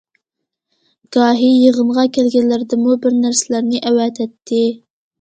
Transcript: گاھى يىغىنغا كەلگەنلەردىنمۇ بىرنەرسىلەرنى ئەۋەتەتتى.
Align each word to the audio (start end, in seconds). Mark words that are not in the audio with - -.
گاھى 1.17 1.51
يىغىنغا 1.59 2.07
كەلگەنلەردىنمۇ 2.17 2.99
بىرنەرسىلەرنى 3.07 3.87
ئەۋەتەتتى. 3.89 4.69